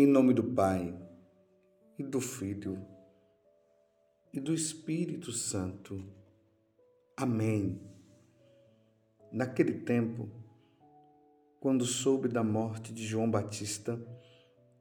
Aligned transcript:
Em 0.00 0.06
nome 0.06 0.32
do 0.32 0.44
Pai, 0.44 0.96
e 1.98 2.04
do 2.04 2.20
Filho, 2.20 2.78
e 4.32 4.38
do 4.38 4.54
Espírito 4.54 5.32
Santo. 5.32 6.00
Amém. 7.16 7.82
Naquele 9.32 9.72
tempo, 9.80 10.30
quando 11.58 11.84
soube 11.84 12.28
da 12.28 12.44
morte 12.44 12.92
de 12.92 13.04
João 13.04 13.28
Batista, 13.28 14.00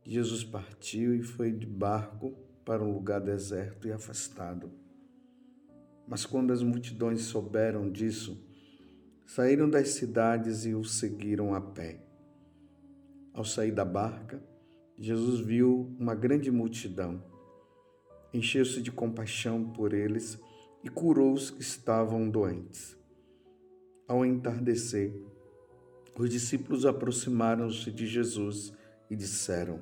Jesus 0.05 0.43
partiu 0.43 1.15
e 1.15 1.23
foi 1.23 1.51
de 1.51 1.65
barco 1.65 2.37
para 2.63 2.83
um 2.83 2.93
lugar 2.93 3.19
deserto 3.19 3.87
e 3.87 3.91
afastado. 3.91 4.71
Mas 6.07 6.27
quando 6.27 6.53
as 6.53 6.61
multidões 6.61 7.23
souberam 7.23 7.91
disso, 7.91 8.39
saíram 9.25 9.67
das 9.67 9.89
cidades 9.89 10.63
e 10.63 10.75
o 10.75 10.83
seguiram 10.83 11.55
a 11.55 11.59
pé. 11.59 12.05
Ao 13.33 13.43
sair 13.43 13.71
da 13.71 13.83
barca, 13.83 14.39
Jesus 14.99 15.39
viu 15.39 15.95
uma 15.99 16.15
grande 16.15 16.49
multidão. 16.49 17.23
Encheu-se 18.33 18.81
de 18.81 18.91
compaixão 18.91 19.63
por 19.63 19.93
eles 19.93 20.39
e 20.83 20.89
curou 20.89 21.33
os 21.33 21.51
que 21.51 21.61
estavam 21.61 22.27
doentes. 22.29 22.97
Ao 24.07 24.25
entardecer, 24.25 25.13
os 26.17 26.29
discípulos 26.29 26.83
aproximaram-se 26.83 27.91
de 27.91 28.07
Jesus 28.07 28.73
e 29.07 29.15
disseram: 29.15 29.81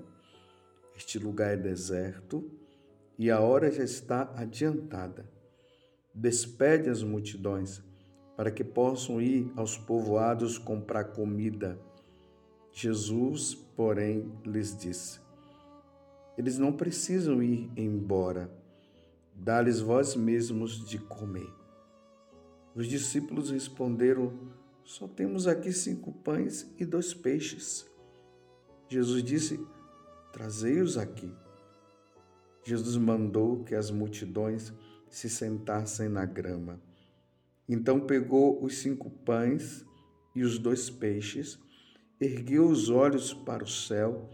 Este 0.97 1.17
lugar 1.17 1.53
é 1.53 1.57
deserto 1.57 2.52
e 3.17 3.31
a 3.31 3.39
hora 3.39 3.71
já 3.71 3.83
está 3.83 4.33
adiantada. 4.35 5.29
Despede 6.13 6.89
as 6.89 7.02
multidões 7.02 7.81
para 8.35 8.52
que 8.52 8.66
possam 8.66 9.21
ir 9.21 9.49
aos 9.55 9.77
povoados 9.77 10.57
comprar 10.57 11.05
comida. 11.05 11.79
Jesus, 12.73 13.64
porém, 13.76 14.31
lhes 14.45 14.76
disse: 14.76 15.20
Eles 16.38 16.58
não 16.58 16.72
precisam 16.72 17.42
ir 17.44 17.70
embora. 17.76 18.50
Dá-lhes 19.36 19.80
vós 19.81 20.16
mesmos 20.16 20.88
de 20.88 20.98
comer. 20.98 21.52
Os 22.73 22.88
discípulos 22.88 23.52
responderam: 23.52 24.34
Só 24.84 25.08
temos 25.08 25.48
aqui 25.48 25.72
cinco 25.72 26.12
pães 26.12 26.72
e 26.80 26.86
dois 26.86 27.14
peixes. 27.14 27.86
Jesus 28.88 29.23
disse: 29.23 29.59
Trazei-os 30.31 30.98
aqui. 30.98 31.31
Jesus 32.64 32.98
mandou 32.98 33.64
que 33.64 33.76
as 33.76 33.92
multidões 33.92 34.73
se 35.09 35.30
sentassem 35.30 36.09
na 36.09 36.26
grama. 36.26 36.81
Então 37.68 38.00
pegou 38.00 38.64
os 38.64 38.78
cinco 38.78 39.09
pães 39.09 39.86
e 40.36 40.44
os 40.44 40.58
dois 40.58 40.90
peixes 40.90 41.59
ergueu 42.19 42.67
os 42.67 42.89
olhos 42.89 43.33
para 43.33 43.63
o 43.63 43.67
céu 43.67 44.30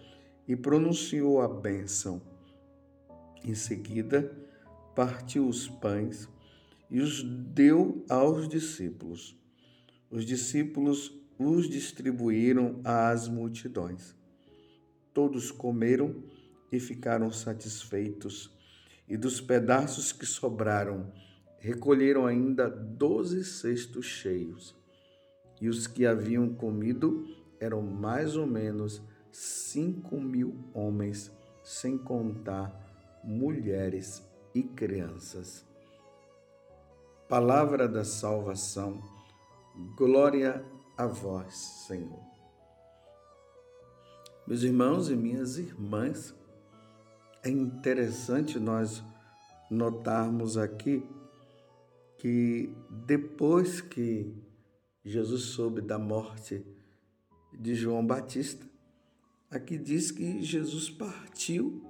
e 0.47 0.55
pronunciou 0.55 1.41
a 1.41 1.47
bênção. 1.47 2.21
Em 3.43 3.55
seguida, 3.55 4.31
partiu 4.95 5.47
os 5.47 5.67
pães 5.67 6.29
e 6.89 6.99
os 6.99 7.23
deu 7.23 8.05
aos 8.09 8.47
discípulos. 8.47 9.35
Os 10.09 10.25
discípulos 10.25 11.11
os 11.39 11.67
distribuíram 11.67 12.79
às 12.83 13.27
multidões. 13.27 14.15
Todos 15.13 15.51
comeram 15.51 16.23
e 16.71 16.79
ficaram 16.79 17.31
satisfeitos, 17.31 18.51
e 19.07 19.17
dos 19.17 19.41
pedaços 19.41 20.11
que 20.11 20.25
sobraram, 20.25 21.11
recolheram 21.59 22.25
ainda 22.25 22.69
doze 22.69 23.43
cestos 23.43 24.05
cheios. 24.05 24.75
E 25.59 25.67
os 25.67 25.85
que 25.85 26.05
haviam 26.05 26.53
comido 26.53 27.27
eram 27.61 27.81
mais 27.81 28.35
ou 28.35 28.47
menos 28.47 29.01
cinco 29.31 30.19
mil 30.19 30.57
homens, 30.73 31.31
sem 31.63 31.97
contar 31.97 32.73
mulheres 33.23 34.27
e 34.53 34.63
crianças. 34.63 35.65
Palavra 37.29 37.87
da 37.87 38.03
salvação, 38.03 39.01
glória 39.95 40.65
a 40.97 41.05
vós, 41.05 41.55
Senhor. 41.87 42.19
Meus 44.45 44.63
irmãos 44.63 45.09
e 45.09 45.15
minhas 45.15 45.57
irmãs, 45.57 46.35
é 47.43 47.49
interessante 47.49 48.59
nós 48.59 49.03
notarmos 49.69 50.57
aqui 50.57 51.07
que 52.17 52.75
depois 52.89 53.81
que 53.81 54.35
Jesus 55.03 55.43
soube 55.43 55.81
da 55.81 55.97
morte 55.97 56.65
de 57.61 57.75
João 57.75 58.03
Batista, 58.03 58.65
aqui 59.47 59.77
diz 59.77 60.09
que 60.09 60.41
Jesus 60.41 60.89
partiu 60.89 61.85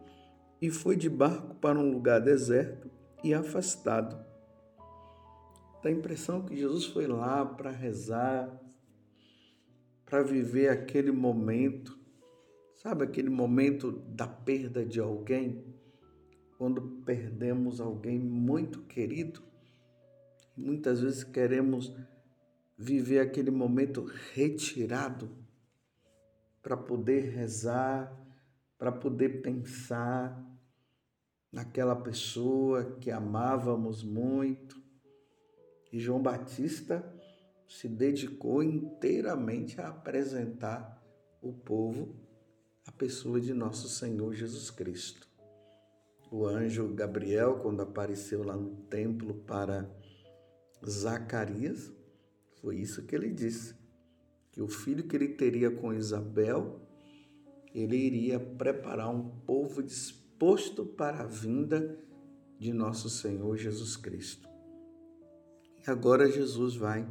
e 0.61 0.69
foi 0.69 0.97
de 0.97 1.09
barco 1.09 1.55
para 1.55 1.79
um 1.79 1.89
lugar 1.93 2.19
deserto 2.19 2.91
e 3.23 3.33
afastado. 3.33 4.21
Dá 5.81 5.87
a 5.87 5.91
impressão 5.93 6.43
que 6.43 6.57
Jesus 6.57 6.87
foi 6.87 7.07
lá 7.07 7.45
para 7.45 7.71
rezar, 7.71 8.61
para 10.05 10.21
viver 10.21 10.67
aquele 10.67 11.09
momento, 11.09 11.97
sabe 12.75 13.05
aquele 13.05 13.29
momento 13.29 13.93
da 14.09 14.27
perda 14.27 14.85
de 14.85 14.99
alguém, 14.99 15.63
quando 16.57 16.81
perdemos 17.05 17.79
alguém 17.79 18.19
muito 18.19 18.81
querido. 18.81 19.41
Muitas 20.57 20.99
vezes 20.99 21.23
queremos 21.23 21.95
viver 22.77 23.19
aquele 23.19 23.51
momento 23.51 24.03
retirado 24.33 25.40
para 26.61 26.77
poder 26.77 27.31
rezar, 27.31 28.15
para 28.77 28.91
poder 28.91 29.41
pensar 29.41 30.39
naquela 31.51 31.95
pessoa 31.95 32.97
que 32.99 33.11
amávamos 33.11 34.03
muito. 34.03 34.81
E 35.91 35.99
João 35.99 36.21
Batista 36.21 37.03
se 37.67 37.87
dedicou 37.87 38.63
inteiramente 38.63 39.79
a 39.81 39.89
apresentar 39.89 41.01
o 41.41 41.51
povo 41.51 42.15
a 42.85 42.91
pessoa 42.91 43.39
de 43.39 43.53
nosso 43.53 43.89
Senhor 43.89 44.33
Jesus 44.33 44.69
Cristo. 44.69 45.27
O 46.31 46.45
anjo 46.45 46.87
Gabriel, 46.93 47.59
quando 47.59 47.81
apareceu 47.81 48.43
lá 48.43 48.55
no 48.55 48.75
templo 48.83 49.33
para 49.33 49.89
Zacarias, 50.87 51.91
foi 52.61 52.77
isso 52.77 53.03
que 53.03 53.15
ele 53.15 53.29
disse 53.29 53.75
que 54.51 54.61
o 54.61 54.67
filho 54.67 55.03
que 55.05 55.15
ele 55.15 55.29
teria 55.29 55.71
com 55.71 55.93
Isabel, 55.93 56.81
ele 57.73 57.95
iria 57.95 58.39
preparar 58.39 59.09
um 59.09 59.29
povo 59.45 59.81
disposto 59.81 60.85
para 60.85 61.21
a 61.21 61.25
vinda 61.25 61.97
de 62.59 62.73
nosso 62.73 63.09
Senhor 63.09 63.57
Jesus 63.57 63.95
Cristo. 63.95 64.47
E 65.85 65.89
agora 65.89 66.29
Jesus 66.29 66.75
vai 66.75 67.07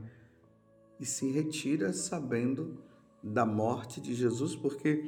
e 0.99 1.07
se 1.07 1.31
retira 1.31 1.93
sabendo 1.93 2.79
da 3.23 3.45
morte 3.45 4.01
de 4.01 4.15
Jesus, 4.15 4.55
porque 4.55 5.03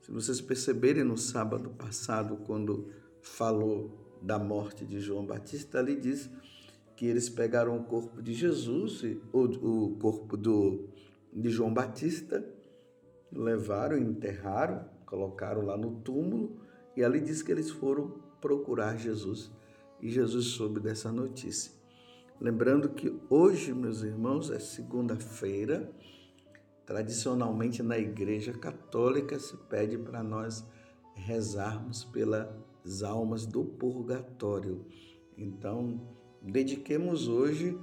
se 0.00 0.10
vocês 0.10 0.40
perceberem 0.40 1.04
no 1.04 1.16
sábado 1.16 1.70
passado, 1.70 2.36
quando 2.38 2.92
falou 3.22 4.18
da 4.20 4.38
morte 4.38 4.84
de 4.84 5.00
João 5.00 5.24
Batista, 5.24 5.78
ali 5.78 5.96
diz 5.96 6.28
que 6.96 7.06
eles 7.06 7.28
pegaram 7.28 7.78
o 7.78 7.84
corpo 7.84 8.20
de 8.20 8.34
Jesus, 8.34 9.02
o, 9.32 9.38
o 9.38 9.96
corpo 9.96 10.36
do 10.36 10.88
de 11.32 11.48
João 11.48 11.72
Batista, 11.72 12.44
levaram, 13.32 13.96
enterraram, 13.96 14.84
colocaram 15.06 15.62
lá 15.62 15.76
no 15.76 16.00
túmulo 16.00 16.60
e 16.96 17.04
ali 17.04 17.20
diz 17.20 17.42
que 17.42 17.52
eles 17.52 17.70
foram 17.70 18.20
procurar 18.40 18.96
Jesus 18.96 19.50
e 20.00 20.10
Jesus 20.10 20.46
soube 20.46 20.80
dessa 20.80 21.12
notícia. 21.12 21.72
Lembrando 22.40 22.88
que 22.88 23.14
hoje, 23.28 23.72
meus 23.72 24.02
irmãos, 24.02 24.50
é 24.50 24.58
segunda-feira. 24.58 25.90
Tradicionalmente 26.86 27.82
na 27.82 27.98
Igreja 27.98 28.52
Católica 28.52 29.38
se 29.38 29.56
pede 29.56 29.98
para 29.98 30.22
nós 30.22 30.66
rezarmos 31.14 32.02
pelas 32.04 33.02
almas 33.04 33.44
do 33.44 33.64
purgatório. 33.64 34.86
Então, 35.36 36.00
dediquemos 36.42 37.28
hoje 37.28 37.78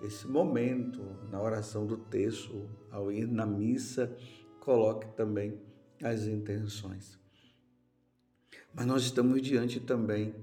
esse 0.00 0.26
momento 0.28 1.02
na 1.30 1.42
oração 1.42 1.86
do 1.86 1.96
texto, 1.96 2.68
ao 2.90 3.10
ir 3.10 3.26
na 3.26 3.44
missa, 3.44 4.16
coloque 4.60 5.08
também 5.16 5.60
as 6.02 6.26
intenções. 6.26 7.18
Mas 8.72 8.86
nós 8.86 9.02
estamos 9.02 9.42
diante 9.42 9.80
também 9.80 10.34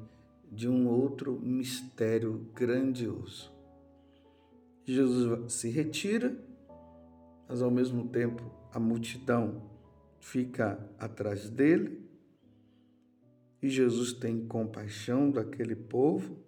de 0.51 0.67
um 0.67 0.87
outro 0.87 1.39
mistério 1.39 2.49
grandioso. 2.53 3.53
Jesus 4.83 5.53
se 5.53 5.69
retira, 5.69 6.37
mas 7.47 7.61
ao 7.61 7.71
mesmo 7.71 8.07
tempo 8.09 8.43
a 8.71 8.79
multidão 8.79 9.69
fica 10.19 10.79
atrás 10.99 11.49
dele, 11.49 12.03
e 13.61 13.69
Jesus 13.69 14.13
tem 14.13 14.45
compaixão 14.45 15.31
daquele 15.31 15.75
povo 15.75 16.44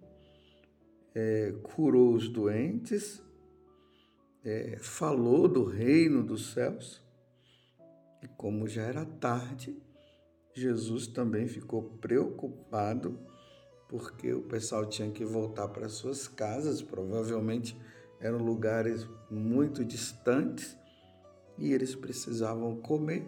é, 1.14 1.54
curou 1.62 2.14
os 2.14 2.28
doentes, 2.28 3.22
é, 4.44 4.78
falou 4.80 5.48
do 5.48 5.64
reino 5.64 6.22
dos 6.22 6.52
céus. 6.52 7.02
E 8.22 8.28
como 8.28 8.68
já 8.68 8.82
era 8.82 9.04
tarde, 9.04 9.76
Jesus 10.54 11.06
também 11.06 11.46
ficou 11.46 11.82
preocupado 12.00 13.18
porque 13.88 14.32
o 14.34 14.42
pessoal 14.42 14.84
tinha 14.84 15.10
que 15.10 15.24
voltar 15.24 15.68
para 15.68 15.88
suas 15.88 16.28
casas, 16.28 16.82
provavelmente 16.82 17.76
eram 18.20 18.38
lugares 18.38 19.08
muito 19.30 19.84
distantes 19.84 20.76
e 21.56 21.72
eles 21.72 21.94
precisavam 21.94 22.76
comer. 22.76 23.26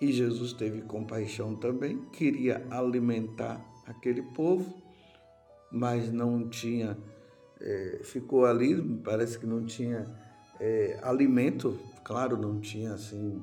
E 0.00 0.12
Jesus 0.12 0.52
teve 0.52 0.82
compaixão 0.82 1.56
também, 1.56 2.04
queria 2.10 2.64
alimentar 2.70 3.60
aquele 3.84 4.22
povo, 4.22 4.80
mas 5.70 6.12
não 6.12 6.48
tinha, 6.48 6.96
é, 7.60 8.00
ficou 8.02 8.46
ali, 8.46 8.82
parece 9.04 9.38
que 9.38 9.46
não 9.46 9.64
tinha 9.64 10.06
é, 10.60 10.98
alimento, 11.02 11.78
claro, 12.04 12.36
não 12.36 12.60
tinha 12.60 12.94
assim, 12.94 13.42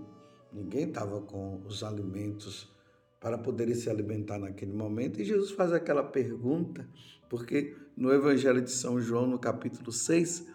ninguém 0.51 0.88
estava 0.88 1.22
com 1.22 1.62
os 1.66 1.83
alimentos 1.83 2.74
para 3.19 3.38
poderem 3.38 3.74
se 3.74 3.89
alimentar 3.89 4.38
naquele 4.38 4.74
momento. 4.74 5.19
E 5.19 5.25
Jesus 5.25 5.51
faz 5.51 5.74
aquela 5.74 6.04
pergunta, 6.04 6.88
porque 7.30 7.75
no 7.95 8.12
Evangelho 8.13 8.62
de 8.62 8.71
São 8.71 9.00
João, 9.00 9.25
no 9.25 9.39
capítulo 9.39 9.92
6, 9.92 10.45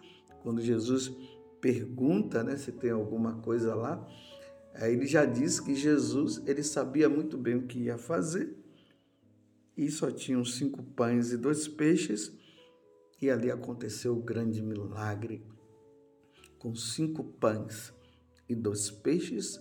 quando 0.41 0.61
Jesus 0.61 1.11
pergunta 1.59 2.43
né, 2.43 2.57
se 2.57 2.71
tem 2.71 2.91
alguma 2.91 3.35
coisa 3.41 3.75
lá, 3.75 4.07
ele 4.79 5.05
já 5.05 5.25
diz 5.25 5.59
que 5.59 5.75
Jesus 5.75 6.41
ele 6.45 6.63
sabia 6.63 7.09
muito 7.09 7.37
bem 7.37 7.55
o 7.55 7.67
que 7.67 7.79
ia 7.79 7.97
fazer 7.97 8.60
e 9.81 9.89
só 9.89 10.11
tinham 10.11 10.45
cinco 10.45 10.83
pães 10.83 11.31
e 11.31 11.37
dois 11.37 11.67
peixes. 11.67 12.31
E 13.19 13.31
ali 13.31 13.49
aconteceu 13.49 14.15
o 14.15 14.21
grande 14.21 14.61
milagre. 14.61 15.43
Com 16.59 16.75
cinco 16.75 17.23
pães 17.23 17.91
e 18.47 18.53
dois 18.53 18.91
peixes 18.91 19.59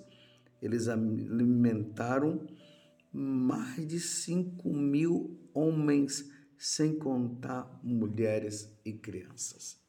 eles 0.60 0.88
alimentaram 0.88 2.46
mais 3.10 3.88
de 3.88 3.98
cinco 3.98 4.74
mil 4.74 5.40
homens 5.54 6.30
sem 6.58 6.98
contar 6.98 7.80
mulheres 7.82 8.70
e 8.84 8.92
crianças. 8.92 9.80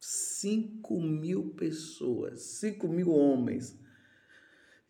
5 0.00 1.00
mil 1.00 1.50
pessoas, 1.50 2.42
5 2.58 2.88
mil 2.88 3.10
homens. 3.10 3.78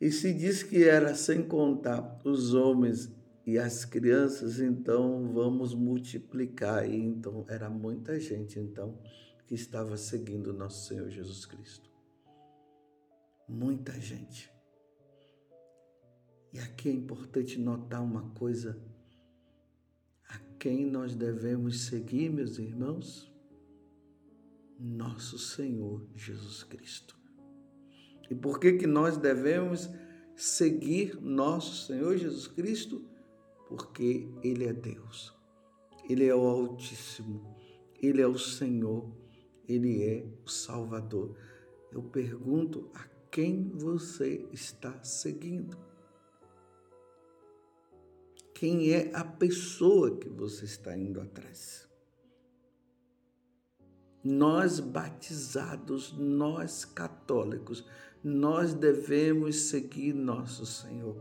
E 0.00 0.10
se 0.10 0.32
diz 0.32 0.62
que 0.62 0.82
era 0.82 1.14
sem 1.14 1.46
contar 1.46 2.18
os 2.24 2.54
homens 2.54 3.12
e 3.46 3.58
as 3.58 3.84
crianças, 3.84 4.60
então 4.60 5.32
vamos 5.32 5.74
multiplicar. 5.74 6.88
E 6.88 6.96
então 6.96 7.44
era 7.48 7.68
muita 7.68 8.18
gente 8.18 8.58
então 8.58 8.98
que 9.46 9.54
estava 9.54 9.96
seguindo 9.96 10.52
nosso 10.52 10.88
Senhor 10.88 11.08
Jesus 11.10 11.44
Cristo. 11.44 11.90
Muita 13.48 13.92
gente. 14.00 14.50
E 16.52 16.58
aqui 16.58 16.88
é 16.88 16.92
importante 16.92 17.58
notar 17.58 18.02
uma 18.02 18.30
coisa: 18.30 18.78
a 20.28 20.38
quem 20.58 20.86
nós 20.86 21.14
devemos 21.14 21.86
seguir, 21.86 22.30
meus 22.30 22.58
irmãos? 22.58 23.32
nosso 24.82 25.38
Senhor 25.38 26.04
Jesus 26.14 26.64
Cristo. 26.64 27.16
E 28.28 28.34
por 28.34 28.58
que 28.58 28.72
que 28.72 28.86
nós 28.86 29.16
devemos 29.16 29.88
seguir 30.34 31.20
nosso 31.20 31.86
Senhor 31.86 32.16
Jesus 32.16 32.48
Cristo? 32.48 33.04
Porque 33.72 34.28
ele 34.42 34.66
é 34.66 34.72
Deus. 34.72 35.34
Ele 36.08 36.26
é 36.26 36.34
o 36.34 36.46
Altíssimo. 36.46 37.56
Ele 38.02 38.20
é 38.20 38.26
o 38.26 38.38
Senhor. 38.38 39.10
Ele 39.66 40.04
é 40.04 40.26
o 40.44 40.48
Salvador. 40.48 41.34
Eu 41.90 42.02
pergunto 42.02 42.90
a 42.94 43.04
quem 43.30 43.70
você 43.70 44.46
está 44.52 45.02
seguindo? 45.02 45.78
Quem 48.54 48.90
é 48.90 49.10
a 49.14 49.24
pessoa 49.24 50.18
que 50.18 50.28
você 50.28 50.66
está 50.66 50.94
indo 50.96 51.18
atrás? 51.18 51.88
Nós 54.22 54.80
batizados, 54.80 56.12
nós 56.12 56.84
católicos, 56.84 57.84
nós 58.22 58.74
devemos 58.74 59.56
seguir 59.62 60.12
nosso 60.12 60.66
Senhor. 60.66 61.16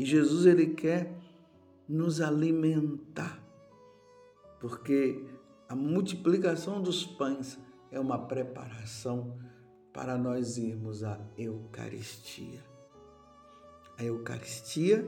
E 0.00 0.04
Jesus 0.06 0.46
ele 0.46 0.68
quer 0.68 1.14
nos 1.86 2.22
alimentar, 2.22 3.38
porque 4.58 5.22
a 5.68 5.76
multiplicação 5.76 6.80
dos 6.80 7.04
pães 7.04 7.58
é 7.90 8.00
uma 8.00 8.26
preparação 8.26 9.38
para 9.92 10.16
nós 10.16 10.56
irmos 10.56 11.04
à 11.04 11.20
Eucaristia. 11.36 12.64
A 13.98 14.02
Eucaristia 14.02 15.06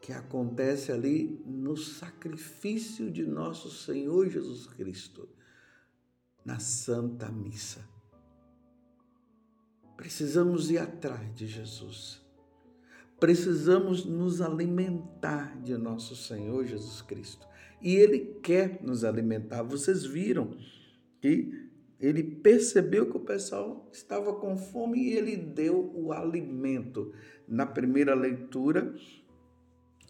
que 0.00 0.12
acontece 0.12 0.92
ali 0.92 1.42
no 1.44 1.76
sacrifício 1.76 3.10
de 3.10 3.26
nosso 3.26 3.68
Senhor 3.68 4.28
Jesus 4.28 4.64
Cristo 4.68 5.28
na 6.44 6.60
Santa 6.60 7.32
Missa. 7.32 7.84
Precisamos 9.96 10.70
ir 10.70 10.78
atrás 10.78 11.34
de 11.34 11.48
Jesus. 11.48 12.21
Precisamos 13.22 14.04
nos 14.04 14.40
alimentar 14.40 15.56
de 15.62 15.76
nosso 15.76 16.16
Senhor 16.16 16.66
Jesus 16.66 17.02
Cristo. 17.02 17.46
E 17.80 17.94
Ele 17.94 18.18
quer 18.42 18.82
nos 18.82 19.04
alimentar. 19.04 19.62
Vocês 19.62 20.04
viram 20.04 20.56
que 21.20 21.70
ele 22.00 22.24
percebeu 22.24 23.08
que 23.08 23.16
o 23.16 23.20
pessoal 23.20 23.88
estava 23.92 24.32
com 24.34 24.56
fome 24.56 24.98
e 24.98 25.12
ele 25.12 25.36
deu 25.36 25.92
o 25.94 26.12
alimento. 26.12 27.14
Na 27.46 27.64
primeira 27.64 28.12
leitura, 28.12 28.92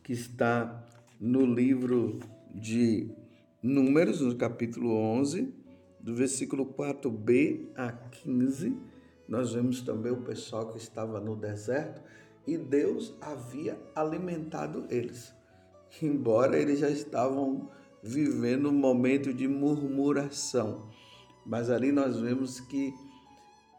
que 0.02 0.14
está 0.14 0.88
no 1.20 1.44
livro 1.44 2.18
de 2.54 3.10
Números, 3.62 4.22
no 4.22 4.34
capítulo 4.36 4.90
11, 4.90 5.52
do 6.00 6.14
versículo 6.14 6.64
4b 6.64 7.72
a 7.76 7.92
15, 7.92 8.74
nós 9.28 9.52
vemos 9.52 9.82
também 9.82 10.12
o 10.12 10.22
pessoal 10.22 10.72
que 10.72 10.78
estava 10.78 11.20
no 11.20 11.36
deserto 11.36 12.00
e 12.46 12.56
Deus 12.56 13.14
havia 13.20 13.78
alimentado 13.94 14.86
eles. 14.90 15.34
Embora 16.00 16.58
eles 16.58 16.78
já 16.78 16.88
estavam 16.88 17.70
vivendo 18.02 18.68
um 18.68 18.72
momento 18.72 19.32
de 19.32 19.46
murmuração. 19.46 20.88
Mas 21.46 21.70
ali 21.70 21.92
nós 21.92 22.18
vemos 22.18 22.60
que 22.60 22.92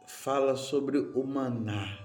fala 0.07 0.55
sobre 0.55 0.97
o 0.97 1.23
maná. 1.23 1.99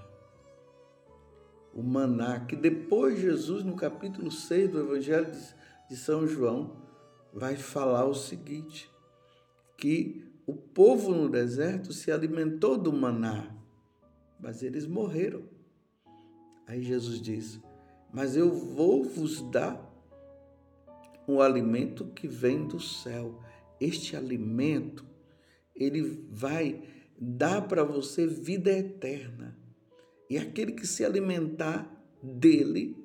O 1.73 1.83
maná, 1.83 2.41
que 2.41 2.55
depois 2.55 3.19
Jesus, 3.19 3.63
no 3.63 3.75
capítulo 3.75 4.31
6 4.31 4.71
do 4.71 4.79
Evangelho 4.79 5.31
de 5.89 5.95
São 5.95 6.27
João, 6.27 6.75
vai 7.33 7.55
falar 7.55 8.05
o 8.05 8.13
seguinte: 8.13 8.91
que 9.77 10.25
o 10.45 10.53
povo 10.53 11.11
no 11.13 11.29
deserto 11.29 11.93
se 11.93 12.11
alimentou 12.11 12.77
do 12.77 12.91
maná, 12.91 13.55
mas 14.39 14.63
eles 14.63 14.87
morreram. 14.87 15.43
Aí 16.69 16.83
Jesus 16.83 17.19
diz: 17.19 17.59
Mas 18.13 18.37
eu 18.37 18.51
vou 18.51 19.03
vos 19.03 19.41
dar 19.49 19.89
um 21.27 21.41
alimento 21.41 22.05
que 22.05 22.27
vem 22.27 22.67
do 22.67 22.79
céu. 22.79 23.41
Este 23.81 24.15
alimento, 24.15 25.03
ele 25.75 26.27
vai 26.29 26.83
dar 27.19 27.67
para 27.67 27.83
você 27.83 28.27
vida 28.27 28.71
eterna. 28.71 29.57
E 30.29 30.37
aquele 30.37 30.73
que 30.73 30.85
se 30.85 31.03
alimentar 31.03 31.91
dele, 32.21 32.95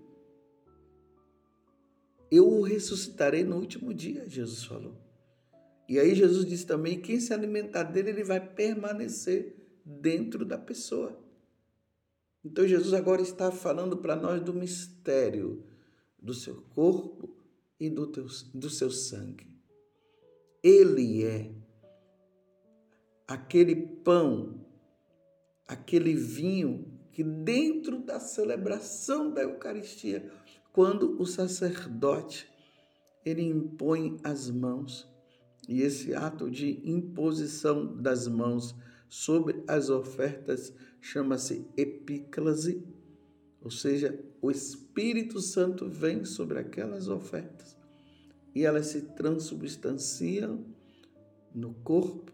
eu 2.31 2.47
o 2.47 2.61
ressuscitarei 2.61 3.45
no 3.45 3.57
último 3.57 3.95
dia, 3.95 4.29
Jesus 4.29 4.65
falou. 4.65 4.95
E 5.89 5.99
aí 5.99 6.15
Jesus 6.15 6.45
disse 6.45 6.67
também: 6.67 7.01
quem 7.01 7.19
se 7.19 7.33
alimentar 7.33 7.85
dele, 7.85 8.11
ele 8.11 8.25
vai 8.25 8.47
permanecer 8.47 9.57
dentro 9.87 10.45
da 10.45 10.59
pessoa. 10.59 11.24
Então 12.45 12.67
Jesus 12.67 12.93
agora 12.93 13.23
está 13.23 13.51
falando 13.51 13.97
para 13.97 14.15
nós 14.15 14.43
do 14.43 14.53
mistério 14.53 15.65
do 16.21 16.35
seu 16.35 16.63
corpo 16.75 17.35
e 17.81 17.89
do, 17.89 18.07
teu, 18.07 18.27
do 18.53 18.69
seu 18.69 18.91
sangue. 18.91 19.47
Ele 20.63 21.25
é 21.25 21.51
aquele 23.27 23.75
pão, 23.77 24.67
aquele 25.67 26.15
vinho 26.15 26.93
que 27.13 27.23
dentro 27.23 28.01
da 28.01 28.19
celebração 28.19 29.33
da 29.33 29.43
Eucaristia, 29.43 30.31
quando 30.73 31.21
o 31.21 31.27
sacerdote 31.27 32.51
ele 33.25 33.43
impõe 33.43 34.19
as 34.23 34.51
mãos, 34.51 35.09
e 35.69 35.81
esse 35.81 36.15
ato 36.15 36.51
de 36.51 36.83
imposição 36.85 37.97
das 37.97 38.29
mãos 38.29 38.75
sobre 39.09 39.63
as 39.67 39.91
ofertas 39.91 40.73
chama-se 41.01 41.67
epíclase, 41.77 42.83
ou 43.61 43.71
seja, 43.71 44.19
o 44.43 44.51
Espírito 44.51 45.41
Santo 45.41 45.89
vem 45.89 46.25
sobre 46.25 46.59
aquelas 46.59 47.09
ofertas 47.09 47.77
e 48.55 48.65
elas 48.65 48.87
se 48.87 49.03
transubstanciam 49.03 50.65
no 51.55 51.75
corpo 51.75 52.33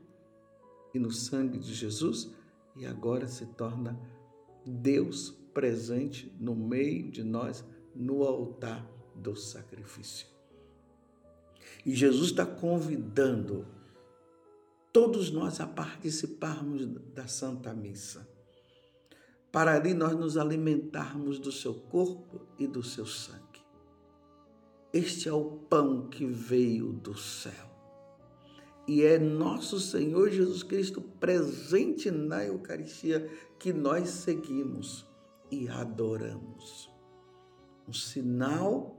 e 0.94 0.98
no 0.98 1.10
sangue 1.10 1.58
de 1.58 1.72
Jesus 1.72 2.30
e 2.76 2.86
agora 2.86 3.28
se 3.28 3.46
torna 3.46 3.98
Deus 4.66 5.30
presente 5.52 6.34
no 6.38 6.54
meio 6.54 7.10
de 7.10 7.22
nós, 7.22 7.64
no 7.94 8.22
altar 8.22 8.88
do 9.14 9.34
sacrifício. 9.36 10.26
E 11.84 11.94
Jesus 11.94 12.30
está 12.30 12.46
convidando 12.46 13.66
todos 14.92 15.30
nós 15.30 15.60
a 15.60 15.66
participarmos 15.66 16.86
da 17.14 17.26
Santa 17.26 17.72
Missa, 17.72 18.28
para 19.52 19.74
ali 19.74 19.94
nós 19.94 20.16
nos 20.16 20.36
alimentarmos 20.36 21.38
do 21.38 21.50
seu 21.50 21.74
corpo 21.74 22.46
e 22.58 22.66
do 22.66 22.82
seu 22.82 23.06
sangue. 23.06 23.60
Este 24.92 25.28
é 25.28 25.32
o 25.32 25.44
pão 25.44 26.08
que 26.08 26.26
veio 26.26 26.92
do 26.92 27.16
céu. 27.16 27.70
E 28.86 29.02
é 29.02 29.18
nosso 29.18 29.78
Senhor 29.78 30.30
Jesus 30.30 30.64
Cristo 30.64 31.00
presente 31.00 32.10
na 32.10 32.44
Eucaristia 32.44 33.30
que 33.58 33.72
nós 33.72 34.08
seguimos 34.08 35.06
e 35.50 35.68
adoramos. 35.68 36.90
Um 37.86 37.92
sinal 37.92 38.96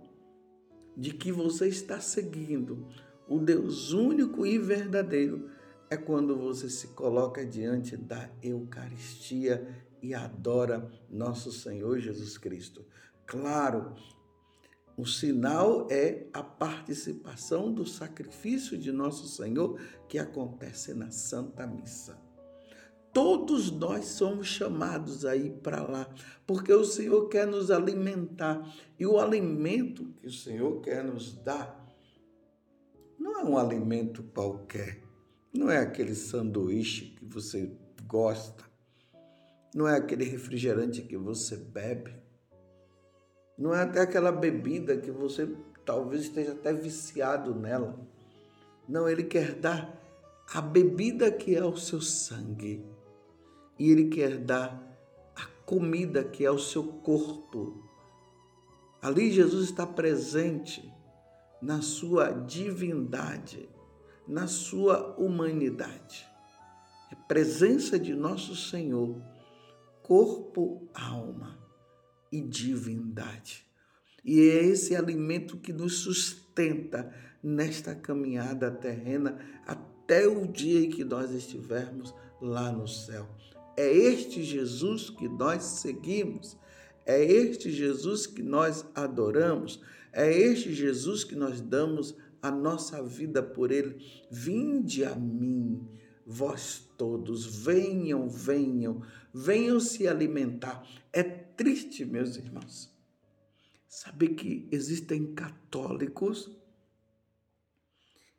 de 0.95 1.13
que 1.13 1.31
você 1.31 1.67
está 1.67 1.99
seguindo 1.99 2.87
o 3.27 3.39
Deus 3.39 3.91
único 3.91 4.45
e 4.45 4.57
verdadeiro 4.57 5.49
é 5.91 5.97
quando 5.97 6.37
você 6.37 6.69
se 6.69 6.87
coloca 6.87 7.45
diante 7.45 7.97
da 7.97 8.29
Eucaristia 8.41 9.67
e 10.01 10.13
adora 10.13 10.89
nosso 11.09 11.51
Senhor 11.51 11.99
Jesus 11.99 12.37
Cristo. 12.37 12.85
Claro, 13.25 13.93
o 14.95 15.05
sinal 15.05 15.89
é 15.91 16.27
a 16.31 16.41
participação 16.41 17.73
do 17.73 17.85
sacrifício 17.85 18.77
de 18.77 18.89
nosso 18.89 19.27
Senhor 19.27 19.77
que 20.07 20.17
acontece 20.17 20.93
na 20.93 21.11
Santa 21.11 21.67
Missa. 21.67 22.17
Todos 23.11 23.69
nós 23.69 24.05
somos 24.05 24.47
chamados 24.47 25.25
aí 25.25 25.49
para 25.49 25.83
lá, 25.83 26.09
porque 26.47 26.71
o 26.71 26.85
Senhor 26.85 27.27
quer 27.27 27.45
nos 27.45 27.69
alimentar. 27.69 28.65
E 28.97 29.05
o 29.05 29.19
alimento 29.19 30.05
que 30.21 30.27
o 30.27 30.31
Senhor 30.31 30.79
quer 30.79 31.03
nos 31.03 31.33
dar 31.33 31.85
não 33.19 33.37
é 33.37 33.43
um 33.43 33.57
alimento 33.57 34.23
qualquer 34.23 35.00
não 35.53 35.69
é 35.69 35.79
aquele 35.79 36.15
sanduíche 36.15 37.07
que 37.17 37.25
você 37.25 37.71
gosta. 38.07 38.63
Não 39.75 39.87
é 39.87 39.97
aquele 39.97 40.23
refrigerante 40.23 41.01
que 41.01 41.17
você 41.17 41.57
bebe. 41.57 42.15
Não 43.57 43.73
é 43.75 43.81
até 43.81 43.99
aquela 43.99 44.31
bebida 44.31 44.97
que 44.97 45.11
você 45.11 45.53
talvez 45.85 46.23
esteja 46.23 46.53
até 46.53 46.73
viciado 46.73 47.53
nela. 47.53 47.99
Não, 48.87 49.09
ele 49.09 49.23
quer 49.23 49.53
dar 49.55 50.01
a 50.53 50.61
bebida 50.61 51.31
que 51.31 51.55
é 51.55 51.63
o 51.63 51.75
seu 51.75 52.01
sangue. 52.01 52.85
E 53.77 53.91
ele 53.91 54.07
quer 54.09 54.37
dar 54.37 54.81
a 55.35 55.45
comida 55.65 56.23
que 56.23 56.45
é 56.45 56.51
o 56.51 56.59
seu 56.59 56.83
corpo. 56.83 57.83
Ali 59.01 59.31
Jesus 59.31 59.65
está 59.65 59.85
presente 59.85 60.93
na 61.61 61.81
sua 61.81 62.31
divindade 62.31 63.70
na 64.31 64.47
sua 64.47 65.13
humanidade. 65.17 66.25
É 67.11 67.15
presença 67.27 67.99
de 67.99 68.15
nosso 68.15 68.55
Senhor, 68.55 69.21
corpo, 70.01 70.87
alma 70.93 71.59
e 72.31 72.39
divindade. 72.39 73.67
E 74.23 74.39
é 74.39 74.63
esse 74.63 74.95
alimento 74.95 75.57
que 75.57 75.73
nos 75.73 75.97
sustenta 75.97 77.13
nesta 77.43 77.93
caminhada 77.93 78.71
terrena 78.71 79.37
até 79.67 80.25
o 80.25 80.47
dia 80.47 80.79
em 80.79 80.89
que 80.89 81.03
nós 81.03 81.31
estivermos 81.31 82.15
lá 82.41 82.71
no 82.71 82.87
céu. 82.87 83.27
É 83.75 83.91
este 83.91 84.43
Jesus 84.43 85.09
que 85.09 85.27
nós 85.27 85.63
seguimos, 85.63 86.57
é 87.05 87.21
este 87.21 87.69
Jesus 87.69 88.25
que 88.27 88.41
nós 88.41 88.85
adoramos, 88.95 89.81
é 90.13 90.31
este 90.31 90.73
Jesus 90.73 91.25
que 91.25 91.35
nós 91.35 91.59
damos 91.59 92.15
a 92.41 92.49
nossa 92.49 93.03
vida 93.03 93.43
por 93.43 93.71
Ele. 93.71 94.03
Vinde 94.29 95.05
a 95.05 95.15
mim, 95.15 95.87
vós 96.25 96.89
todos, 96.97 97.63
venham, 97.63 98.29
venham, 98.29 99.01
venham 99.33 99.79
se 99.79 100.07
alimentar. 100.07 100.85
É 101.13 101.23
triste, 101.23 102.05
meus 102.05 102.37
irmãos, 102.37 102.89
saber 103.87 104.29
que 104.29 104.67
existem 104.71 105.33
católicos 105.33 106.49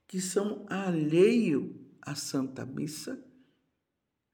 que 0.08 0.20
são 0.20 0.66
alheios 0.68 1.70
à 2.00 2.14
Santa 2.14 2.66
Missa, 2.66 3.24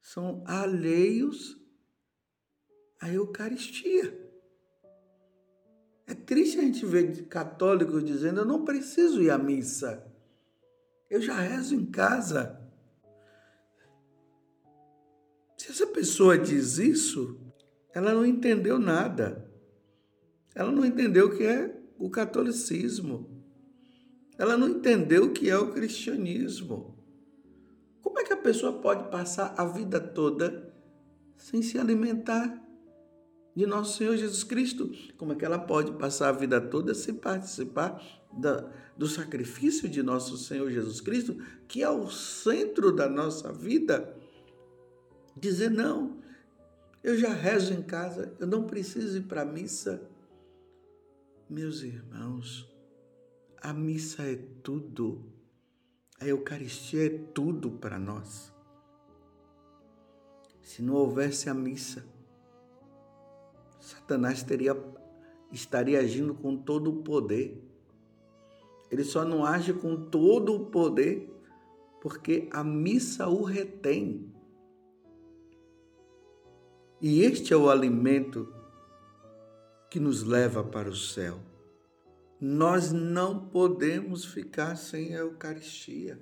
são 0.01 0.43
alheios 0.45 1.57
à 2.99 3.09
Eucaristia. 3.09 4.28
É 6.09 6.15
triste 6.15 6.57
a 6.57 6.63
gente 6.63 6.83
ver 6.87 7.27
católicos 7.27 8.03
dizendo: 8.03 8.39
eu 8.39 8.45
não 8.45 8.65
preciso 8.65 9.21
ir 9.21 9.29
à 9.29 9.37
missa, 9.37 10.03
eu 11.07 11.21
já 11.21 11.35
rezo 11.35 11.75
em 11.75 11.85
casa. 11.85 12.59
Se 15.55 15.69
essa 15.69 15.85
pessoa 15.85 16.35
diz 16.35 16.79
isso, 16.79 17.39
ela 17.93 18.11
não 18.11 18.25
entendeu 18.25 18.79
nada. 18.79 19.47
Ela 20.55 20.71
não 20.71 20.83
entendeu 20.83 21.27
o 21.27 21.37
que 21.37 21.43
é 21.43 21.79
o 21.99 22.09
catolicismo. 22.09 23.29
Ela 24.35 24.57
não 24.57 24.67
entendeu 24.67 25.25
o 25.25 25.31
que 25.31 25.47
é 25.47 25.57
o 25.59 25.71
cristianismo. 25.71 26.97
Como 28.01 28.17
é 28.17 28.23
que 28.23 28.33
a 28.33 28.37
pessoa 28.37 28.81
pode 28.81 29.11
passar 29.11 29.53
a 29.55 29.63
vida 29.63 29.99
toda 29.99 30.73
sem 31.37 31.61
se 31.61 31.77
alimentar 31.77 32.67
de 33.55 33.65
nosso 33.65 33.97
Senhor 33.97 34.15
Jesus 34.15 34.43
Cristo. 34.43 34.91
Como 35.17 35.33
é 35.33 35.35
que 35.35 35.45
ela 35.45 35.59
pode 35.59 35.91
passar 35.93 36.29
a 36.29 36.33
vida 36.33 36.61
toda 36.61 36.93
sem 36.93 37.13
participar 37.13 38.01
da, 38.31 38.69
do 38.97 39.07
sacrifício 39.07 39.89
de 39.89 40.03
nosso 40.03 40.37
Senhor 40.37 40.69
Jesus 40.71 41.01
Cristo, 41.01 41.37
que 41.67 41.83
é 41.83 41.89
o 41.89 42.09
centro 42.09 42.91
da 42.91 43.09
nossa 43.09 43.51
vida? 43.51 44.15
Dizer, 45.35 45.69
não, 45.69 46.19
eu 47.03 47.17
já 47.17 47.33
rezo 47.33 47.73
em 47.73 47.81
casa, 47.81 48.33
eu 48.39 48.47
não 48.47 48.63
preciso 48.63 49.17
ir 49.17 49.23
para 49.23 49.41
a 49.41 49.45
missa. 49.45 50.01
Meus 51.49 51.81
irmãos, 51.81 52.69
a 53.61 53.73
missa 53.73 54.23
é 54.23 54.35
tudo, 54.61 55.23
a 56.19 56.27
Eucaristia 56.27 57.05
é 57.05 57.17
tudo 57.33 57.71
para 57.71 57.97
nós. 57.97 58.53
Se 60.61 60.81
não 60.81 60.93
houvesse 60.93 61.49
a 61.49 61.53
missa, 61.53 62.05
Satanás 63.89 64.43
teria, 64.43 64.77
estaria 65.51 65.99
agindo 65.99 66.35
com 66.35 66.55
todo 66.55 66.91
o 66.91 67.03
poder. 67.03 67.59
Ele 68.91 69.03
só 69.03 69.25
não 69.25 69.43
age 69.43 69.73
com 69.73 70.09
todo 70.09 70.53
o 70.53 70.65
poder 70.67 71.29
porque 72.01 72.47
a 72.51 72.63
missa 72.63 73.27
o 73.27 73.43
retém. 73.43 74.31
E 77.01 77.23
este 77.23 77.53
é 77.53 77.57
o 77.57 77.69
alimento 77.69 78.53
que 79.89 79.99
nos 79.99 80.23
leva 80.23 80.63
para 80.63 80.89
o 80.89 80.95
céu. 80.95 81.39
Nós 82.39 82.91
não 82.91 83.47
podemos 83.47 84.23
ficar 84.23 84.75
sem 84.75 85.15
a 85.15 85.19
Eucaristia. 85.19 86.19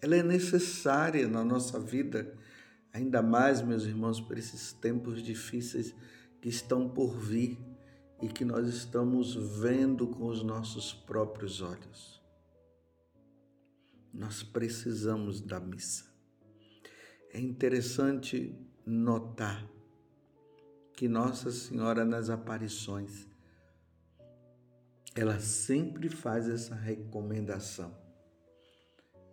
Ela 0.00 0.16
é 0.16 0.22
necessária 0.22 1.28
na 1.28 1.44
nossa 1.44 1.78
vida 1.78 2.36
Ainda 2.98 3.22
mais, 3.22 3.62
meus 3.62 3.84
irmãos, 3.84 4.20
por 4.20 4.36
esses 4.36 4.72
tempos 4.72 5.22
difíceis 5.22 5.94
que 6.42 6.48
estão 6.48 6.88
por 6.88 7.16
vir 7.16 7.56
e 8.20 8.26
que 8.26 8.44
nós 8.44 8.66
estamos 8.66 9.36
vendo 9.60 10.08
com 10.08 10.26
os 10.26 10.42
nossos 10.42 10.92
próprios 10.92 11.62
olhos. 11.62 12.20
Nós 14.12 14.42
precisamos 14.42 15.40
da 15.40 15.60
missa. 15.60 16.06
É 17.32 17.38
interessante 17.38 18.52
notar 18.84 19.64
que 20.92 21.06
Nossa 21.06 21.52
Senhora 21.52 22.04
nas 22.04 22.28
aparições 22.28 23.28
ela 25.14 25.38
sempre 25.38 26.08
faz 26.08 26.48
essa 26.48 26.74
recomendação 26.74 28.08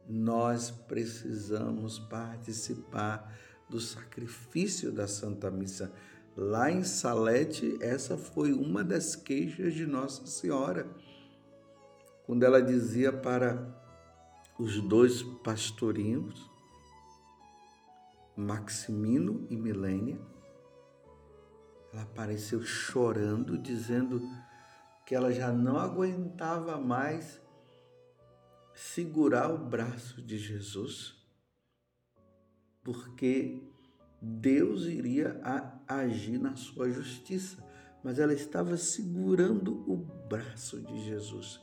nós 0.07 0.69
precisamos 0.69 1.98
participar 1.98 3.36
do 3.69 3.79
sacrifício 3.79 4.91
da 4.91 5.07
Santa 5.07 5.50
Missa. 5.50 5.91
Lá 6.36 6.69
em 6.69 6.84
Salete, 6.84 7.77
essa 7.81 8.17
foi 8.17 8.51
uma 8.51 8.84
das 8.84 9.15
queixas 9.15 9.74
de 9.74 9.86
Nossa 9.86 10.25
Senhora, 10.27 10.86
quando 12.25 12.43
ela 12.43 12.62
dizia 12.62 13.13
para 13.13 13.74
os 14.60 14.81
dois 14.81 15.22
pastorinhos, 15.43 16.50
Maximino 18.36 19.48
e 19.50 19.55
Milênia, 19.55 20.19
ela 21.93 22.01
apareceu 22.01 22.62
chorando, 22.62 23.57
dizendo 23.57 24.22
que 25.05 25.15
ela 25.15 25.31
já 25.31 25.51
não 25.53 25.77
aguentava 25.77 26.77
mais 26.77 27.39
segurar 28.74 29.53
o 29.53 29.57
braço 29.57 30.22
de 30.22 30.38
Jesus, 30.38 31.25
porque 32.85 33.63
Deus 34.21 34.85
iria 34.85 35.41
agir 35.87 36.37
na 36.37 36.55
sua 36.55 36.87
justiça, 36.89 37.57
mas 38.03 38.19
ela 38.19 38.33
estava 38.33 38.77
segurando 38.77 39.83
o 39.91 39.97
braço 40.29 40.79
de 40.79 41.03
Jesus. 41.03 41.59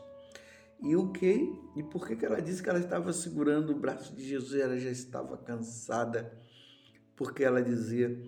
E 0.82 0.96
o 0.96 1.12
que? 1.12 1.48
E 1.76 1.82
por 1.84 2.08
que 2.08 2.26
ela 2.26 2.42
disse 2.42 2.60
que 2.60 2.68
ela 2.68 2.80
estava 2.80 3.12
segurando 3.12 3.70
o 3.70 3.78
braço 3.78 4.12
de 4.16 4.28
Jesus? 4.28 4.60
Ela 4.60 4.76
já 4.76 4.90
estava 4.90 5.36
cansada, 5.36 6.36
porque 7.14 7.44
ela 7.44 7.62
dizia 7.62 8.20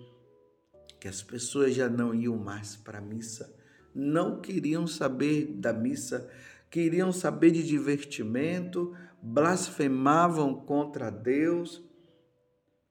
que 0.97 1.09
as 1.09 1.21
pessoas 1.21 1.75
já 1.75 1.89
não 1.89 2.15
iam 2.15 2.37
mais 2.37 2.77
para 2.77 2.99
a 2.99 3.01
missa, 3.01 3.53
não 3.93 4.39
queriam 4.39 4.87
saber 4.87 5.47
da 5.57 5.73
missa, 5.73 6.29
queriam 6.71 7.11
saber 7.11 7.51
de 7.51 7.61
divertimento, 7.61 8.95
blasfemavam 9.21 10.55
contra 10.65 11.09
Deus, 11.09 11.83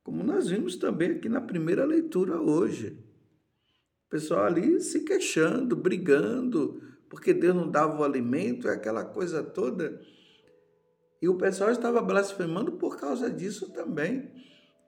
como 0.04 0.22
nós 0.22 0.48
vimos 0.50 0.76
também 0.76 1.12
aqui 1.12 1.30
na 1.30 1.40
primeira 1.40 1.82
leitura 1.86 2.38
hoje. 2.38 3.02
O 4.06 4.10
pessoal 4.10 4.44
ali 4.44 4.78
se 4.80 5.00
queixando, 5.02 5.74
brigando, 5.74 6.80
porque 7.08 7.32
Deus 7.32 7.56
não 7.56 7.70
dava 7.70 7.98
o 7.98 8.04
alimento, 8.04 8.68
aquela 8.68 9.02
coisa 9.02 9.42
toda. 9.42 9.98
E 11.22 11.28
o 11.28 11.38
pessoal 11.38 11.70
estava 11.70 12.02
blasfemando 12.02 12.72
por 12.72 12.98
causa 12.98 13.30
disso 13.30 13.72
também. 13.72 14.30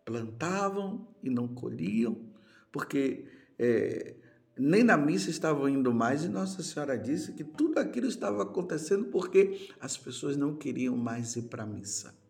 Plantavam 0.04 1.08
e 1.22 1.30
não 1.30 1.48
colhiam, 1.48 2.30
porque 2.70 3.26
é, 3.58 4.16
nem 4.56 4.84
na 4.84 4.98
missa 4.98 5.30
estavam 5.30 5.66
indo 5.66 5.94
mais, 5.94 6.24
e 6.24 6.28
Nossa 6.28 6.62
Senhora 6.62 6.96
disse 6.96 7.32
que 7.32 7.42
tudo 7.42 7.78
aquilo 7.78 8.06
estava 8.06 8.42
acontecendo 8.42 9.06
porque 9.06 9.70
as 9.80 9.96
pessoas 9.96 10.36
não 10.36 10.54
queriam 10.56 10.94
mais 10.94 11.34
ir 11.36 11.48
para 11.48 11.62
a 11.62 11.66
missa 11.66 12.25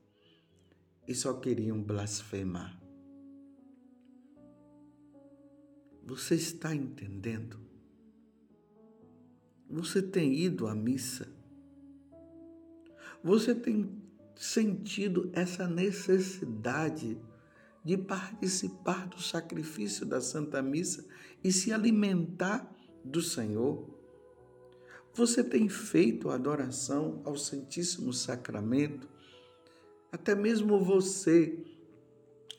e 1.06 1.14
só 1.14 1.34
queriam 1.34 1.82
blasfemar. 1.82 2.80
Você 6.04 6.36
está 6.36 6.74
entendendo? 6.74 7.58
Você 9.68 10.00
tem 10.00 10.34
ido 10.34 10.68
à 10.68 10.74
missa? 10.74 11.28
Você 13.22 13.54
tem 13.54 13.90
sentido 14.36 15.30
essa 15.32 15.66
necessidade 15.66 17.20
de 17.84 17.96
participar 17.96 19.08
do 19.08 19.20
sacrifício 19.20 20.06
da 20.06 20.20
Santa 20.20 20.62
Missa 20.62 21.04
e 21.42 21.50
se 21.50 21.72
alimentar 21.72 22.72
do 23.04 23.20
Senhor? 23.20 23.88
Você 25.14 25.42
tem 25.42 25.68
feito 25.68 26.30
adoração 26.30 27.22
ao 27.24 27.36
Santíssimo 27.36 28.12
Sacramento? 28.12 29.08
Até 30.16 30.34
mesmo 30.34 30.82
você, 30.82 31.62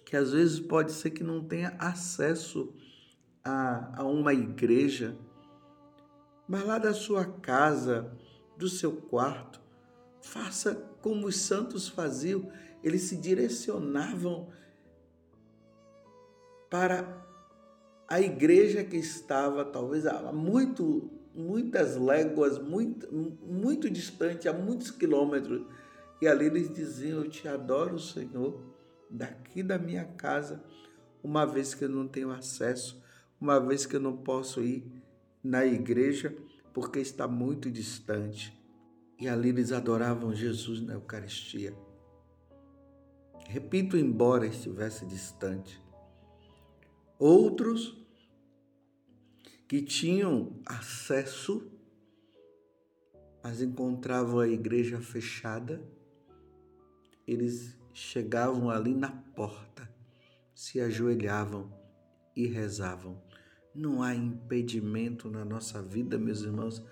que 0.05 0.15
às 0.15 0.31
vezes 0.31 0.59
pode 0.59 0.91
ser 0.91 1.09
que 1.09 1.23
não 1.23 1.43
tenha 1.43 1.75
acesso 1.79 2.71
a, 3.43 3.99
a 3.99 4.03
uma 4.03 4.31
igreja, 4.31 5.17
mas 6.47 6.63
lá 6.63 6.77
da 6.77 6.93
sua 6.93 7.25
casa, 7.25 8.15
do 8.55 8.69
seu 8.69 8.91
quarto, 8.91 9.59
faça 10.21 10.75
como 11.01 11.25
os 11.25 11.35
santos 11.35 11.89
faziam, 11.89 12.47
eles 12.83 13.01
se 13.01 13.15
direcionavam 13.17 14.49
para 16.69 17.25
a 18.07 18.21
igreja 18.21 18.83
que 18.83 18.97
estava 18.97 19.65
talvez 19.65 20.05
a 20.05 20.31
muito, 20.31 21.09
muitas 21.33 21.97
léguas, 21.97 22.59
muito, 22.59 23.11
muito 23.11 23.89
distante, 23.89 24.47
a 24.47 24.53
muitos 24.53 24.91
quilômetros. 24.91 25.65
E 26.21 26.27
ali 26.27 26.45
eles 26.45 26.73
diziam: 26.73 27.23
Eu 27.23 27.29
te 27.29 27.47
adoro, 27.47 27.99
Senhor, 27.99 28.61
daqui 29.09 29.61
da 29.61 29.77
minha 29.77 30.05
casa, 30.05 30.63
uma 31.23 31.45
vez 31.45 31.73
que 31.73 31.83
eu 31.83 31.89
não 31.89 32.07
tenho 32.07 32.31
acesso, 32.31 33.01
uma 33.39 33.59
vez 33.59 33.85
que 33.85 33.95
eu 33.95 33.99
não 33.99 34.17
posso 34.17 34.61
ir 34.61 34.83
na 35.43 35.65
igreja, 35.65 36.35
porque 36.73 36.99
está 36.99 37.27
muito 37.27 37.71
distante. 37.71 38.57
E 39.19 39.27
ali 39.27 39.49
eles 39.49 39.71
adoravam 39.71 40.33
Jesus 40.33 40.81
na 40.81 40.93
Eucaristia. 40.93 41.75
Repito, 43.47 43.97
embora 43.97 44.45
estivesse 44.45 45.05
distante. 45.05 45.81
Outros 47.17 47.97
que 49.67 49.81
tinham 49.81 50.59
acesso, 50.65 51.71
mas 53.43 53.61
encontravam 53.61 54.39
a 54.39 54.47
igreja 54.47 54.99
fechada, 55.01 55.81
eles 57.27 57.75
chegavam 57.93 58.69
ali 58.69 58.93
na 58.93 59.11
porta, 59.11 59.89
se 60.55 60.79
ajoelhavam 60.79 61.71
e 62.35 62.47
rezavam. 62.47 63.21
Não 63.75 64.01
há 64.01 64.15
impedimento 64.15 65.29
na 65.29 65.43
nossa 65.43 65.81
vida, 65.81 66.17
meus 66.17 66.41
irmãos, 66.41 66.83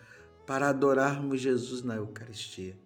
para 0.46 0.70
adorarmos 0.70 1.42
Jesus 1.42 1.82
na 1.82 1.96
Eucaristia. 1.96 2.78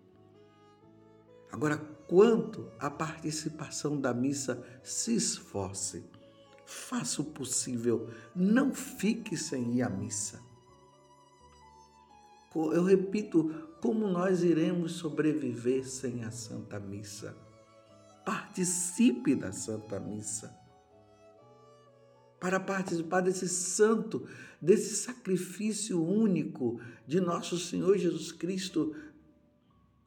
Agora, 1.52 1.78
quanto 2.08 2.72
à 2.80 2.90
participação 2.90 4.00
da 4.00 4.14
missa, 4.14 4.64
se 4.84 5.16
esforce 5.16 6.06
Faça 6.70 7.24
o 7.24 7.26
possível, 7.26 8.08
não 8.36 8.76
fique 8.76 9.36
sem 9.36 9.78
ir 9.78 9.82
à 9.82 9.90
missa. 9.90 10.40
Eu 12.56 12.84
repito, 12.84 13.50
como 13.82 14.08
nós 14.08 14.44
iremos 14.44 14.94
sobreviver 14.94 15.88
sem 15.88 16.24
a 16.24 16.32
Santa 16.32 16.80
Missa? 16.80 17.36
Participe 18.26 19.36
da 19.36 19.52
Santa 19.52 20.00
Missa. 20.00 20.58
Para 22.40 22.60
participar 22.60 23.22
desse 23.22 23.48
santo, 23.48 24.28
desse 24.62 24.96
sacrifício 24.96 26.04
único 26.04 26.80
de 27.06 27.20
nosso 27.20 27.60
Senhor 27.60 27.98
Jesus 27.98 28.32
Cristo, 28.32 28.96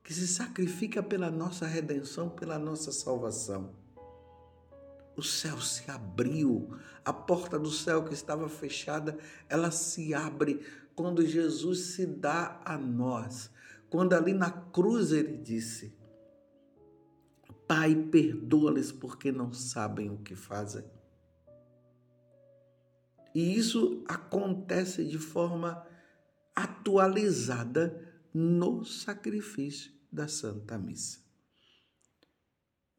que 0.03 0.13
se 0.13 0.27
sacrifica 0.27 1.03
pela 1.03 1.31
nossa 1.31 1.67
redenção, 1.67 2.29
pela 2.29 2.59
nossa 2.59 2.91
salvação 2.91 3.82
o 5.17 5.23
céu 5.23 5.61
se 5.61 5.91
abriu, 5.91 6.77
a 7.05 7.13
porta 7.13 7.59
do 7.59 7.71
céu 7.71 8.05
que 8.05 8.15
estava 8.15 8.49
fechada, 8.49 9.19
ela 9.49 9.71
se 9.71 10.15
abre 10.15 10.65
quando 10.95 11.27
Jesus 11.27 11.81
se 11.95 12.07
dá 12.07 12.61
a 12.65 12.79
nós. 12.79 13.51
Quando 13.91 14.15
ali 14.15 14.33
na 14.33 14.51
cruz 14.51 15.13
ele 15.13 15.37
disse: 15.37 15.95
Pai, 17.69 17.95
perdoa-lhes 17.95 18.91
porque 18.91 19.31
não 19.31 19.53
sabem 19.53 20.11
o 20.11 20.19
que 20.19 20.35
fazem. 20.35 20.85
E 23.35 23.57
isso 23.57 24.05
acontece 24.07 25.05
de 25.05 25.19
forma 25.19 25.87
atualizada 26.55 27.99
no 28.33 28.85
sacrifício 28.85 29.93
da 30.11 30.29
Santa 30.29 30.79
Missa. 30.79 31.21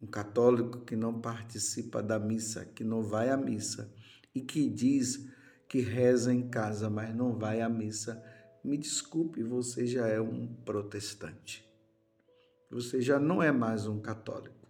Um 0.04 0.06
católico 0.06 0.82
que 0.82 0.98
não 0.98 1.22
participa 1.22 2.04
da 2.04 2.20
missa, 2.20 2.66
que 2.66 2.84
não 2.84 3.02
vai 3.02 3.30
à 3.30 3.38
missa 3.38 3.90
e 4.36 4.42
que 4.42 4.68
diz 4.68 5.30
que 5.70 5.80
reza 5.80 6.34
em 6.34 6.50
casa, 6.50 6.90
mas 6.90 7.16
não 7.16 7.32
vai 7.32 7.62
à 7.62 7.70
missa, 7.70 8.22
me 8.62 8.78
desculpe, 8.78 9.42
você 9.42 9.88
já 9.88 10.06
é 10.06 10.20
um 10.20 10.46
protestante. 10.46 11.66
Você 12.70 13.02
já 13.02 13.18
não 13.18 13.42
é 13.42 13.50
mais 13.50 13.88
um 13.88 13.98
católico. 14.02 14.68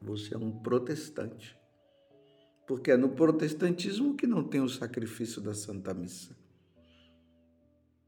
Você 0.00 0.32
é 0.32 0.38
um 0.38 0.60
protestante. 0.60 1.58
Porque 2.68 2.92
é 2.92 2.96
no 2.96 3.08
protestantismo 3.08 4.14
que 4.14 4.28
não 4.28 4.44
tem 4.44 4.60
o 4.60 4.68
sacrifício 4.68 5.42
da 5.42 5.54
Santa 5.54 5.92
Missa. 5.92 6.36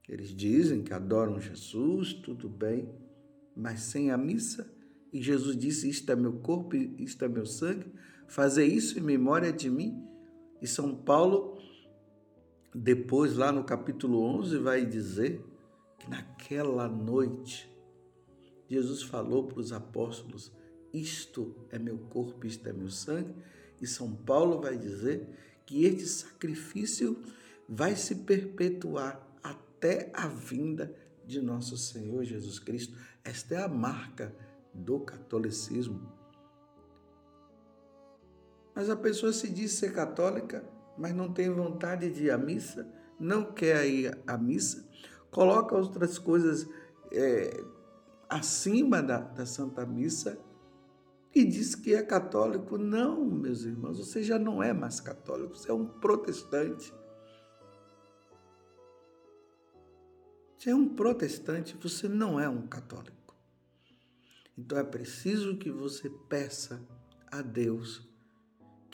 Eles 0.09 0.29
dizem 0.29 0.85
que 0.85 0.95
adoram 0.95 1.41
Jesus, 1.41 2.15
tudo 2.15 2.49
bem, 2.49 2.89
mas 3.57 3.81
sem 3.81 4.13
a 4.13 4.17
missa 4.17 4.76
e 5.13 5.23
Jesus 5.23 5.57
disse: 5.57 5.89
Isto 5.89 6.11
é 6.13 6.17
meu 6.17 6.35
corpo, 6.35 6.77
isto 6.77 7.25
é 7.25 7.29
meu 7.29 7.47
sangue, 7.47 7.93
fazer 8.27 8.67
isso 8.67 8.99
em 8.99 9.03
memória 9.03 9.53
de 9.53 9.71
mim. 9.71 10.03
E 10.61 10.67
São 10.67 10.95
Paulo, 10.95 11.59
depois, 12.75 13.35
lá 13.35 13.53
no 13.53 13.65
capítulo 13.65 14.21
11, 14.23 14.59
vai 14.59 14.85
dizer 14.85 15.43
que 15.99 16.11
naquela 16.11 16.89
noite, 16.89 17.71
Jesus 18.69 19.03
falou 19.03 19.47
para 19.47 19.61
os 19.61 19.73
apóstolos: 19.73 20.53
Isto 20.93 21.55
é 21.71 21.79
meu 21.79 21.99
corpo, 21.99 22.47
isto 22.47 22.69
é 22.69 22.73
meu 22.73 22.91
sangue. 22.91 23.35
E 23.81 23.87
São 23.87 24.13
Paulo 24.13 24.61
vai 24.61 24.77
dizer 24.77 25.29
que 25.67 25.85
este 25.85 26.07
sacrifício 26.07 27.23
vai 27.69 27.97
se 27.97 28.15
perpetuar 28.15 29.27
até 29.43 30.11
a 30.15 30.29
vinda 30.29 30.95
de 31.27 31.41
nosso 31.41 31.77
Senhor 31.77 32.25
Jesus 32.25 32.59
Cristo. 32.59 32.97
Esta 33.25 33.57
é 33.57 33.63
a 33.63 33.69
marca 33.69 34.35
do 34.77 35.01
catolicismo. 35.01 36.13
Mas 38.75 38.91
a 38.91 38.97
pessoa 38.97 39.33
se 39.33 39.49
diz 39.49 39.73
ser 39.73 39.93
católica, 39.93 40.63
mas 40.99 41.15
não 41.15 41.33
tem 41.33 41.49
vontade 41.51 42.11
de 42.11 42.25
ir 42.25 42.31
à 42.31 42.39
missa, 42.39 42.87
não 43.19 43.53
quer 43.53 43.87
ir 43.87 44.19
à 44.27 44.37
missa, 44.37 44.87
coloca 45.31 45.75
outras 45.75 46.19
coisas 46.19 46.69
é, 47.11 47.65
acima 48.29 49.03
da, 49.03 49.19
da 49.19 49.47
Santa 49.47 49.87
Missa 49.87 50.39
e 51.35 51.45
diz 51.45 51.75
que 51.75 51.95
é 51.95 52.03
católico. 52.03 52.77
Não, 52.77 53.25
meus 53.25 53.63
irmãos, 53.65 53.99
você 53.99 54.23
já 54.23 54.39
não 54.39 54.63
é 54.63 54.73
mais 54.73 55.01
católico, 55.01 55.57
você 55.57 55.71
é 55.71 55.75
um 55.75 55.87
protestante. 55.87 56.93
Você 60.57 60.71
é 60.71 60.75
um 60.75 60.89
protestante, 60.89 61.77
você 61.77 62.09
não 62.09 62.41
é 62.41 62.49
um 62.49 62.67
católico. 62.67 63.16
Então 64.57 64.79
é 64.79 64.85
preciso 64.85 65.57
que 65.57 65.71
você 65.71 66.09
peça 66.29 66.81
a 67.31 67.43
Deus 67.43 68.07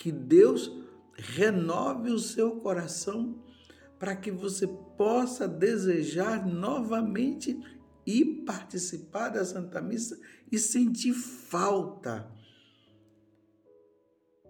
que 0.02 0.10
Deus 0.10 0.68
renove 1.14 2.10
o 2.10 2.18
seu 2.18 2.56
coração 2.56 3.40
para 4.00 4.16
que 4.16 4.32
você 4.32 4.66
possa 4.66 5.46
desejar 5.46 6.44
novamente 6.44 7.56
e 8.04 8.24
participar 8.24 9.28
da 9.28 9.44
Santa 9.44 9.80
Missa 9.80 10.18
e 10.50 10.58
sentir 10.58 11.14
falta. 11.14 12.28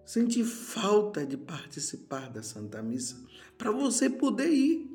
Sentir 0.03 0.43
falta 0.43 1.23
de 1.23 1.37
participar 1.37 2.31
da 2.31 2.41
Santa 2.41 2.81
Missa 2.81 3.23
para 3.59 3.71
você 3.71 4.09
poder 4.09 4.49
ir. 4.49 4.89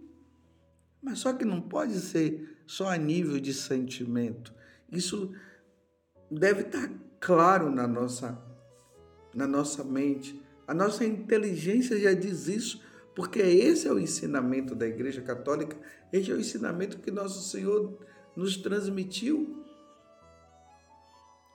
Mas 1.01 1.21
só 1.21 1.33
que 1.33 1.45
não 1.45 1.61
pode 1.61 2.01
ser 2.01 2.59
só 2.67 2.89
a 2.89 2.97
nível 2.97 3.39
de 3.39 3.55
sentimento. 3.55 4.53
Isso 4.91 5.33
deve 6.31 6.63
estar 6.63 6.91
claro 7.21 7.71
na 7.71 7.87
nossa 7.87 8.39
na 9.35 9.47
nossa 9.47 9.85
mente. 9.85 10.41
A 10.67 10.75
nossa 10.75 11.05
inteligência 11.05 11.99
já 11.99 12.13
diz 12.13 12.49
isso, 12.49 12.83
porque 13.15 13.39
esse 13.39 13.87
é 13.87 13.93
o 13.93 13.99
ensinamento 13.99 14.75
da 14.75 14.87
Igreja 14.87 15.23
Católica, 15.23 15.77
esse 16.13 16.31
é 16.31 16.35
o 16.35 16.41
ensinamento 16.41 16.99
que 16.99 17.11
nosso 17.11 17.49
Senhor 17.49 17.99
nos 18.35 18.57
transmitiu. 18.57 19.65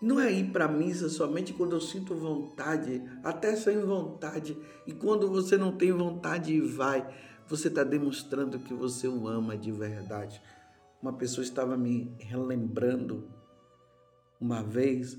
Não 0.02 0.20
é 0.20 0.32
ir 0.32 0.52
para 0.52 0.66
a 0.66 0.72
missa 0.72 1.08
somente 1.10 1.54
quando 1.54 1.76
eu 1.76 1.82
sinto 1.82 2.16
vontade, 2.16 3.02
até 3.24 3.56
sem 3.56 3.80
vontade. 3.82 4.58
E 4.86 4.92
quando 4.92 5.30
você 5.30 5.56
não 5.56 5.78
tem 5.78 5.92
vontade 5.92 6.54
e 6.54 6.60
vai, 6.60 7.08
você 7.48 7.70
está 7.70 7.84
demonstrando 7.84 8.60
que 8.60 8.74
você 8.74 9.08
o 9.08 9.28
ama 9.28 9.56
de 9.58 9.72
verdade. 9.72 10.42
Uma 11.02 11.14
pessoa 11.14 11.44
estava 11.44 11.78
me 11.78 12.14
relembrando 12.20 13.30
uma 14.44 14.62
vez 14.62 15.18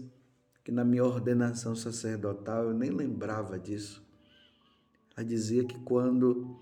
que 0.63 0.71
na 0.71 0.85
minha 0.85 1.03
ordenação 1.03 1.75
sacerdotal 1.75 2.65
eu 2.65 2.75
nem 2.75 2.91
lembrava 2.91 3.59
disso. 3.59 4.07
Ela 5.17 5.27
dizia 5.27 5.65
que 5.65 5.81
quando 5.81 6.61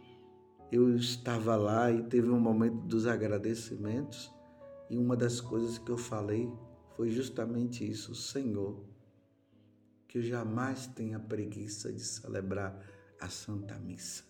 eu 0.71 0.95
estava 0.95 1.57
lá 1.57 1.91
e 1.91 2.05
teve 2.05 2.31
um 2.31 2.39
momento 2.39 2.77
dos 2.87 3.05
agradecimentos, 3.05 4.33
e 4.89 4.97
uma 4.97 5.17
das 5.17 5.41
coisas 5.41 5.77
que 5.77 5.91
eu 5.91 5.99
falei 5.99 6.49
foi 6.97 7.11
justamente 7.11 7.85
isso, 7.85 8.15
Senhor, 8.15 8.85
que 10.07 10.19
eu 10.19 10.23
jamais 10.23 10.87
tenha 10.87 11.19
preguiça 11.19 11.93
de 11.93 12.01
celebrar 12.01 12.79
a 13.21 13.29
Santa 13.29 13.77
Missa, 13.81 14.23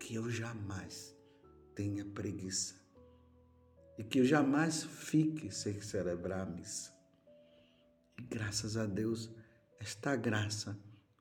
que 0.00 0.16
eu 0.16 0.28
jamais 0.28 1.16
tenha 1.72 2.04
preguiça 2.04 2.74
e 3.96 4.02
que 4.02 4.18
eu 4.18 4.24
jamais 4.24 4.82
fique 4.82 5.54
sem 5.54 5.80
celebrar 5.80 6.40
a 6.40 6.50
missa. 6.50 6.97
E 8.18 8.22
graças 8.22 8.76
a 8.76 8.84
Deus, 8.84 9.30
esta 9.78 10.16
graça 10.16 10.76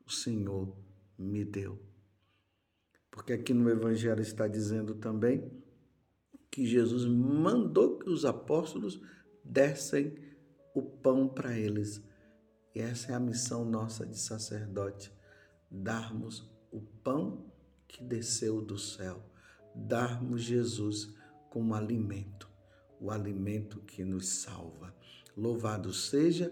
o 0.05 0.11
Senhor 0.11 0.75
me 1.17 1.45
deu. 1.45 1.79
Porque 3.11 3.33
aqui 3.33 3.53
no 3.53 3.69
Evangelho 3.69 4.21
está 4.21 4.47
dizendo 4.47 4.95
também 4.95 5.51
que 6.49 6.65
Jesus 6.65 7.05
mandou 7.05 7.99
que 7.99 8.09
os 8.09 8.25
apóstolos 8.25 8.99
dessem 9.43 10.15
o 10.73 10.81
pão 10.81 11.27
para 11.27 11.57
eles. 11.57 12.01
E 12.73 12.79
essa 12.79 13.11
é 13.11 13.15
a 13.15 13.19
missão 13.19 13.63
nossa 13.63 14.05
de 14.05 14.17
sacerdote: 14.17 15.11
darmos 15.69 16.49
o 16.71 16.81
pão 16.81 17.51
que 17.87 18.03
desceu 18.03 18.61
do 18.61 18.77
céu, 18.77 19.23
darmos 19.75 20.41
Jesus 20.41 21.13
como 21.49 21.73
alimento, 21.73 22.49
o 22.99 23.11
alimento 23.11 23.79
que 23.81 24.03
nos 24.03 24.27
salva. 24.27 24.95
Louvado 25.35 25.93
seja 25.93 26.51